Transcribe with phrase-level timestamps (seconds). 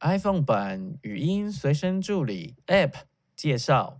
[0.00, 2.92] iPhone 版语音随身助理 App
[3.34, 3.98] 介绍。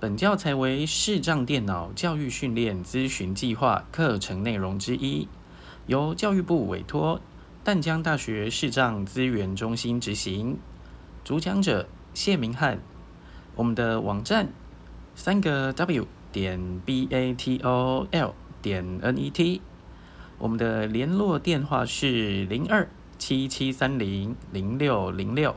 [0.00, 5.28] 本教材为视障电脑教育训练咨询计划课程内容之一，
[5.86, 7.20] 由教育部委托
[7.62, 10.58] 淡江大学视障资源中心执行。
[11.22, 12.80] 主讲者谢明翰。
[13.54, 14.48] 我们的网站
[15.14, 19.62] 三个 W 点 B A T O L 点 N E T。
[20.38, 22.88] 我们的联络电话是零二。
[23.24, 25.54] 七七三零零六零六，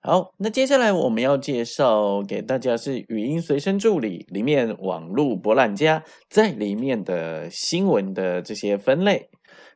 [0.00, 9.30] 好，那接下来我们要介绍给大家是语音随身助理里面网络博览家在里面的新闻的这些分类。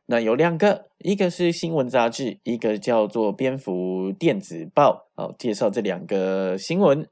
[0.05, 5.09] 那有两个，一个是新闻杂志，一个叫做蝙蝠电子报。
[5.15, 7.05] 好，介绍这两个新闻。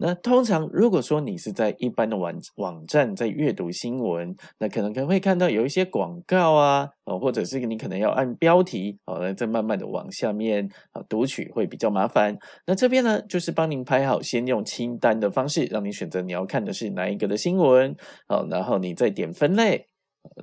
[0.00, 12.38] 那通常，如果说你是在一般的网网站在阅读新闻，那可能可能会看到有一些广告啊，哦，或者是你可能要按标题，哦，再慢慢的往下面啊读取会比较麻烦。
[12.64, 17.96] 那这边呢，就是帮您排好，先用清单的方式，让你选择你要看的是哪一个的新闻，
[18.28, 19.88] 哦，然后你再点分类，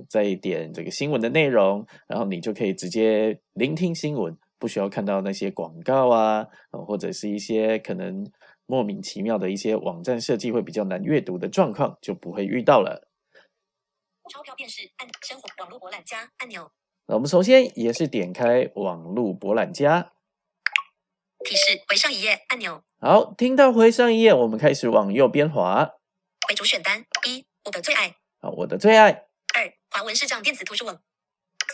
[0.10, 8.30] 再点这个新闻的内容，然后你就可以直接聆听新闻，不需要看到那些广告啊，或者是一些可能。
[8.66, 13.08] 莫名其妙的一些网站设计会比较难阅读的状况就不会遇到了。
[14.32, 16.72] 钞票便是按生活网络博览家按钮。
[17.06, 20.12] 那我们首先也是点开网络博览家。
[21.44, 22.84] 提示回上一页按钮。
[23.00, 25.92] 好，听到回上一页，我们开始往右边滑。
[26.48, 28.16] 回主选单一，我的最爱。
[28.42, 29.12] 好，我的最爱。
[29.54, 31.00] 二，华文视障电子图书网。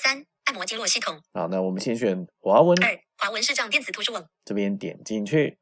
[0.03, 1.21] 三，按摩经络系统。
[1.31, 2.77] 好，那我们先选华文。
[2.83, 4.29] 二，华文视障电子图书网。
[4.43, 5.57] 这边点进去。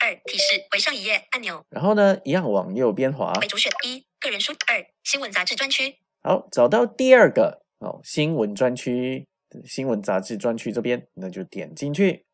[0.00, 3.32] 二提示回上一页按钮，然后呢，一样往右边滑。
[3.40, 5.98] 为主选一个人书，二新闻杂志专区。
[6.22, 9.26] 好，找到第二个哦，新闻专区，
[9.64, 12.26] 新闻杂志专区这边，那就点进去。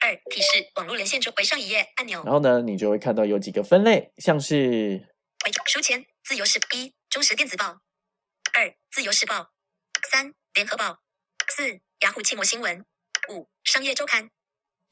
[0.00, 5.06] 二提示网络连线中回上一页按钮，然后呢，你就会看到有几个分类，像是
[5.44, 7.80] 回书签自由时一中时电子报，
[8.54, 9.50] 二自由时报，
[10.10, 11.00] 三联合报，
[11.48, 12.84] 四雅虎气膜新闻，
[13.30, 14.30] 五商业周刊。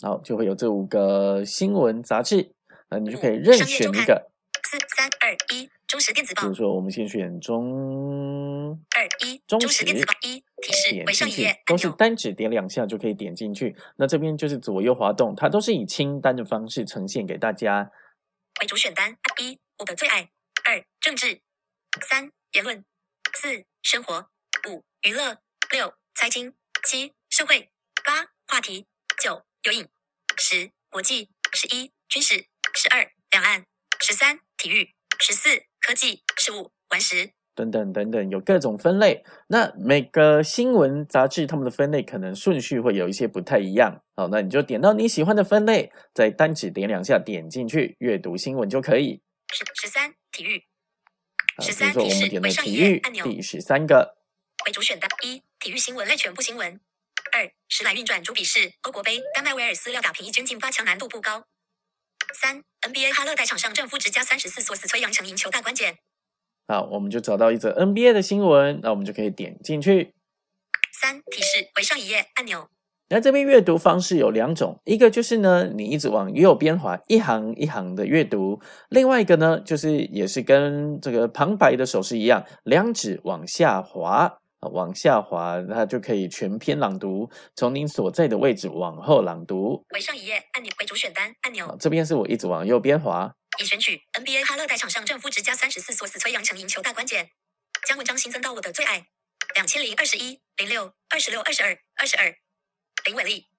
[0.02, 2.52] 好，就会有这五个新闻杂志，
[2.90, 4.30] 那你就可以任选一个。
[4.64, 6.42] 四三二一，中时电子报。
[6.42, 13.76] 比如说，我们先选中二一中时电子报一提示回上一页都是单指点两下就可以点进去。
[13.96, 17.90] 那这边就是左右滑动，它都是以清单的方式呈现给大家。
[18.60, 20.30] 为主选单一，我的最爱。
[20.64, 21.40] 二政治，
[22.08, 22.84] 三言论，
[23.34, 24.26] 四生活，
[24.68, 25.38] 五娱乐，
[25.70, 26.54] 六财经，
[26.84, 27.70] 七社会，
[28.04, 28.86] 八话题，
[29.22, 29.42] 九。
[29.62, 29.86] 有影，
[30.38, 33.64] 十国际，十一军事，十二两岸，
[34.00, 35.50] 十三体育，十四
[35.80, 39.22] 科技，十五玩石等等等等，有各种分类。
[39.46, 44.02] 那每个新闻杂志他们的分类可能顺序会有一些不太一样。
[44.16, 49.22] 好，那你就点到你喜欢的分类，再单指点两下点进去阅读新闻就可以。
[49.52, 50.64] 十十三体育，
[51.60, 54.16] 十三提示为上一页按钮，第十三个
[54.66, 56.80] 为主选的一体育新闻类全部新闻。
[57.32, 61.44] 二时来运转主笔是欧国杯，丹麦威尔斯料打平一军进八强难度不高。
[62.34, 65.96] 三 NBA 哈勒代场上正负值加三十四，索斯崔杨成赢球大关键。
[66.68, 70.12] 好，我们就找到一则 NBA 的新闻，那我们就可以点进去。
[71.00, 72.68] 三提示回上一页按钮。
[73.08, 78.60] 那这边阅读方式有两种，一个就是呢，你一直往右边滑，一行一行的阅读；
[78.90, 84.38] 另外一个呢，就是也是跟这个旁白的手势一样，两指往下滑。
[84.70, 89.84] 往下滑，它就可以全篇朗读，从您所在的位置往后朗读。
[89.90, 91.76] 为上一页按钮，为主选单按钮。
[91.80, 93.32] 这边是我一直往右边滑。
[93.60, 97.30] 已选取 NBA 哈勒代场上正负值加三十四，索斯崔杨成赢球大关键。
[97.86, 99.06] 将文章新增到我的最爱。
[99.54, 102.34] 两千零二十一零六二十六二十二二十二。
[103.04, 103.51] 林伟丽。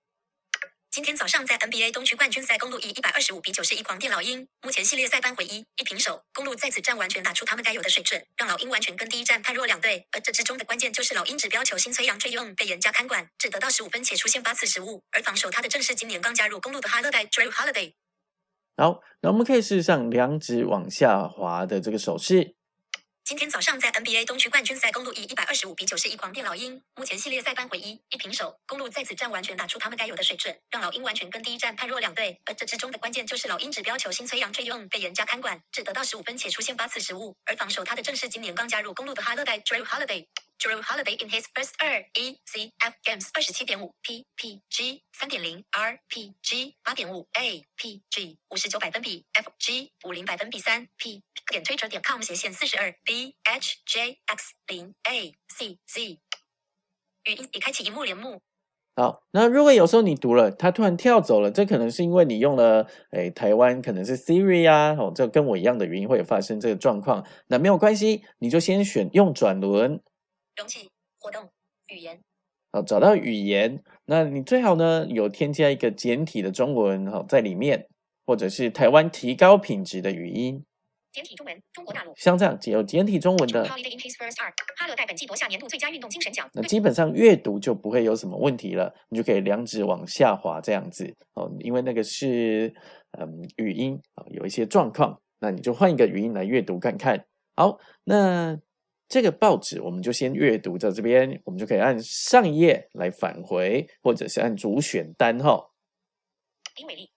[0.94, 4.48] 今天早上在 NBA 东区冠军赛，公路以一百二十五比九十一狂电老鹰。
[4.62, 6.22] 目前系列赛扳回一，一平手。
[6.32, 10.06] 公路在此战完全打出他们该有的水准，让老鹰完全跟第一战判若两队。
[10.12, 15.02] 而这之中的关键就是老鹰指标球星崔杨 Trey Young 被严加看管，只得到十五分且出现八次失误。
[15.14, 17.94] 而防守他的正是今年刚加入公路的哈勒代 Drew Holiday。
[18.78, 22.54] 好，那我们可以试试上两指往下滑的这个手势。
[23.34, 26.80] 今天早上在 NBA 东区冠军赛，公路以一百二十五比九十一狂电老鹰。
[26.94, 28.56] 目前系列赛扳回一，一平手。
[28.68, 32.40] 公路在此战完全打出他们该有的水准，让老鹰完全跟第一战判若两队。
[32.46, 37.36] 而这之中的关键就是老鹰指标球星崔杨崔 Young 被严加看管，只得到十五分且出现八次失误。
[37.46, 40.28] 而防守他的正是今年刚加入公路的哈勒代 Drew Holiday。
[40.60, 46.00] Drew Holiday in his first 二 E C F games 二十七点五 P P G 三点零 R
[46.08, 51.22] P G 八点五 A P G 五十九百分比 F G 五零百分比三 P
[51.52, 56.20] 点推者点 com 斜线四十二 B H J X 零 A C Z
[57.26, 58.42] 语音已开启荧幕帘幕。
[58.96, 70.00] 好，那如果有时候你读了，它突然跳走了，这可能是因为你用了，诶，台湾可能是 Siri 啊，哦，这跟我一样的语音会有发生这个状况，那没有关系，你就先选用转轮，
[70.58, 70.90] 容器
[71.20, 71.50] 活动
[71.88, 72.20] 语言，
[72.72, 77.88] 好，找到语言，那你最好呢有添加一个简体的中文，哈，在里面，
[78.26, 80.64] 或者是台湾提高品质的语音。
[81.12, 82.12] 简体中文，中国大陆。
[82.16, 83.78] 像这样有简体中文的，哈
[84.88, 86.50] 勒在本季夺下年度最佳运动精神奖。
[86.54, 92.74] 那基本上阅读就不会有什么问题了，你就可以两指往下滑这样子哦，因为那个是
[93.20, 97.24] 嗯语音啊，有一些状况，那你就换一个语音来阅读看看。
[97.56, 98.60] 好，那
[99.14, 105.70] 这个报纸我们就先阅读到这边，我们就可以按上一页来返回，或者是按主选单哈。
[106.74, 107.12] 丁美丽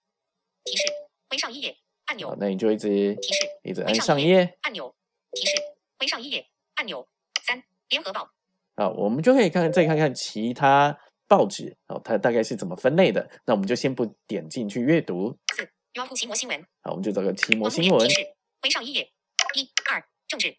[0.62, 0.82] 提示：
[1.30, 1.74] 回上一页。
[2.04, 4.94] 按钮，那你就一直提示，一直按上一页按钮，
[5.32, 5.56] 提示，
[5.98, 7.08] 回上一页按钮。
[7.42, 8.30] 三，联合报。
[8.76, 10.94] 好，我们就可以看再看看其他
[11.26, 13.26] 报纸，哦，它大概是怎么分类的。
[13.46, 15.34] 那我们就先不点进去阅读。
[15.54, 16.62] 四，优酷奇摩新闻。
[16.82, 18.06] 好，我们就找个奇摩新闻。
[18.06, 18.20] 提示，
[18.60, 19.10] 回上一页。
[19.54, 20.54] 一、二，政治。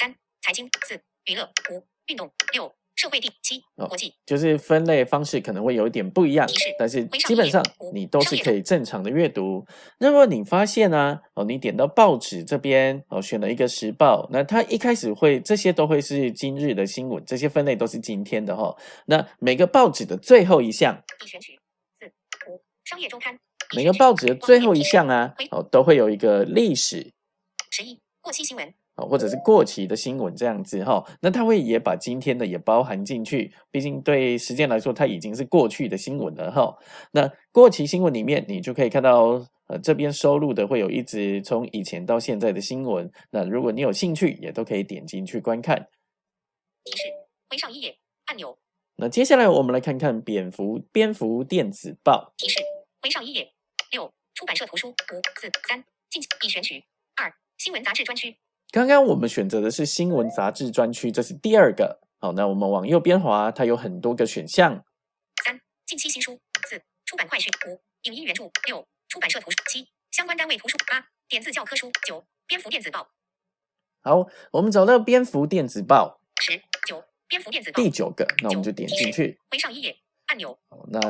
[0.00, 0.12] 三，
[0.46, 0.70] 财经。
[0.86, 0.94] 四，
[1.24, 1.50] 娱乐。
[1.72, 2.30] 五，运动。
[2.52, 2.72] 六。
[2.94, 6.48] 社会第七，国际就是分类方式可能会有一点不一样，
[6.78, 7.62] 但是基本上
[7.92, 9.66] 你都是可以正常的阅读。
[9.98, 11.20] 那么你发现呢？
[11.34, 18.74] 哦，你点到报纸这边哦，选了一个时报，那它一开始会这些都会是今日的新闻，这些分类都是今天的哈。
[19.04, 21.60] 那每个报纸的最后一项，选取
[21.98, 22.06] 四
[22.48, 23.38] 五商业周刊，
[23.76, 27.12] 每个报纸的最后一项啊，哦，都会有一个历史
[27.70, 28.72] 十一过期新闻。
[28.96, 36.76] 啊，或者是过期的新闻这样子哈，那他会也把今天的也包含进去，毕竟对时间来说，它已经是过去的新闻了哈。
[37.12, 43.10] 那过期新闻里面，你就可以看到，呃，这边收录的会有一直从以前到现在的新闻。
[43.30, 45.88] 那如果你有兴趣，也都可以点进去观看。
[46.84, 47.02] 提示：
[47.50, 48.58] 回上一页按钮。
[48.96, 52.32] 那接下来我们来看看蝙蝠蝙蝠电子报。
[52.38, 52.60] 提示：
[53.02, 53.52] 回上一页。
[53.90, 54.88] 六出版社图书。
[54.88, 56.82] 五四三进已选取。
[57.16, 58.38] 二新闻杂志专区。
[58.76, 61.98] 刚刚我们选择的是新闻杂志专区，这是第二个。
[62.18, 64.84] 好，那我们往右边滑，它有很多个选项。
[65.42, 66.38] 三、近期新书。
[66.68, 67.50] 四、出版快讯。
[67.66, 68.50] 五、影音原著。
[68.66, 69.56] 六、出版社图书。
[69.70, 70.76] 七、相关单位图书。
[70.86, 71.90] 八、点字教科书。
[72.06, 73.08] 九、蝙蝠电子报。
[74.02, 76.20] 好，我们找到蝙蝠电子报。
[76.42, 77.82] 十、九、蝙蝠电子报。
[77.82, 79.40] 第九个，那我们就点进去。
[79.50, 79.96] 回上一页
[80.26, 80.58] 按钮。
[80.88, 81.00] 那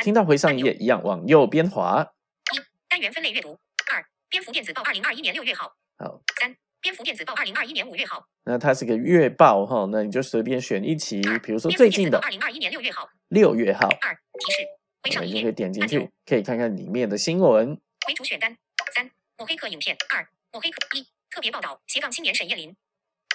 [0.00, 2.08] 听到回上一页一样，往右边滑。
[2.54, 3.58] 一、单元分类阅读。
[3.92, 5.74] 二、蝙蝠电子报二零二一年六月号。
[5.98, 6.22] 好。
[6.38, 6.56] 三。
[6.86, 13.88] 蝙蝠电子报二零二一年五月号，那它是个月报哈，那你就随便选一期，比如说最近的二零二一年六月号，六月号。
[13.88, 14.62] 二提示，
[15.02, 17.76] 回上一页，可以点进去，可以看看里面的新闻。
[18.06, 18.56] 回主选单，
[18.94, 22.76] 三抹黑客影片，二抹黑客一特别报道斜杠青年沈燕林，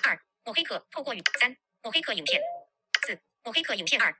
[0.01, 2.41] 二抹黑客透过语，三抹黑客影片，
[3.05, 4.15] 四抹黑客影片二，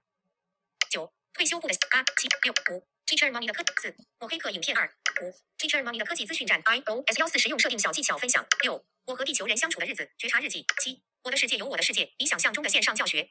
[0.89, 2.84] 九退休部的八七六五。
[3.07, 4.89] Teacher Money 的科四抹黑客影片二
[5.22, 8.81] 五 Teacher Money 的科技资讯站 iOS 幺四实用设定小技巧分享六
[9.12, 13.28] 我和地球人相处的日子觉察日记七我的世界有我的世界你想象中的线上教学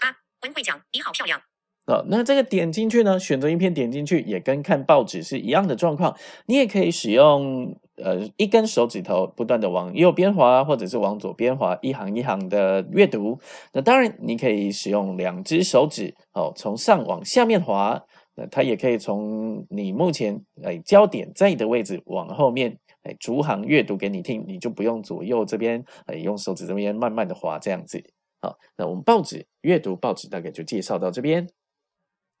[0.00, 1.40] 八文慧讲你好漂亮。
[1.84, 13.40] 好，那这个点进去呢，选择一篇点进去也跟看报纸是一样的状况，你也可以使用呃一根手指头不断的往右边滑，或者是往左边滑，一行一行的阅读。
[13.72, 18.00] 那当然你可以使用两只手指哦，从上往下面滑。
[18.38, 28.02] 那它也可以从你目前哎焦点在的位置往后面哎逐行阅读给你听，你就不用左右这边哎用手指这边慢慢的划这样子。
[28.42, 31.48] 好，那我们报纸阅读报纸大概就介绍到这边。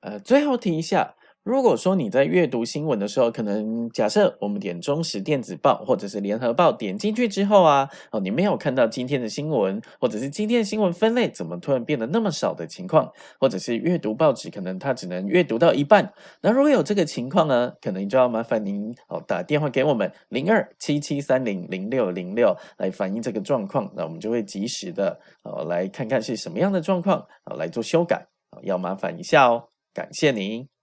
[0.00, 1.15] 呃，最后提一下。
[1.46, 16.12] 如果说你在阅读新闻的时候，可能假设我们点中时电子报或者是联合报，点进去之后啊，哦，你没有看到今天的新闻，或者是今天的新闻分类怎么突然变得那么少的情况，或者是阅读报纸可能它只能阅读到一半，
[16.42, 28.26] 那如果有这个情况呢，可能就要麻烦您哦打电话给我们零二七七三零零六零六来反映这个状况，那我们就会及时的哦来看看是什么样的状况，哦来做修改，
[28.62, 30.75] 要麻烦一下哦，感谢您。